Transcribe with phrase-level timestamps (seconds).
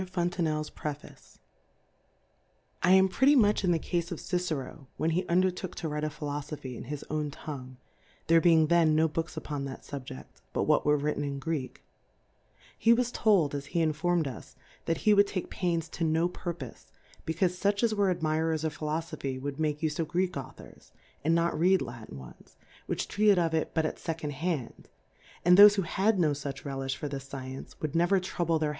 [0.01, 1.35] f^^®
[2.81, 3.79] ^Mjretty much m the Cafi 1 M ^f
[4.81, 7.75] Qc^i'O, when he undertook ^@^@^^'^^^^^^ <9/Philofophy in his own Tongue^
[8.25, 11.83] there being then no Booh upon that SuhjeHy hut what were written in Greek;
[12.75, 16.87] He was toldy as he i7tform'^d us^ that he would take Pains to no Purj^o/ej
[17.27, 20.93] lecaufefuchas were Admirer ^ of Thilofbphj', would make ufe <?/ Greek Authors^
[21.23, 22.55] a?id not read Latin ones^
[22.89, 24.89] vohich treated of It hut at Second^ ha?id\
[25.45, 28.69] and tbofe who had no fuch Relijh for this Science^ would never trouhle their He.